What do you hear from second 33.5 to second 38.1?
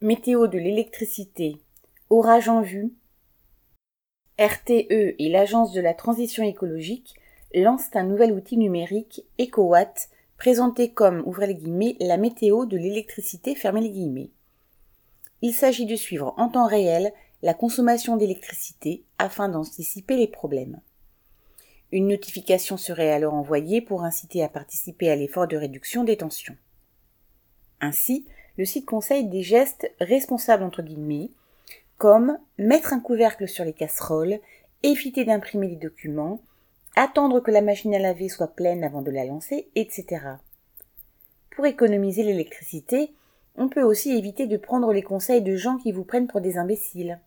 les casseroles, éviter d'imprimer les documents, attendre que la machine à